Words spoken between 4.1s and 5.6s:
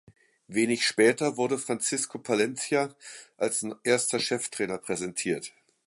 Cheftrainer präsentiert.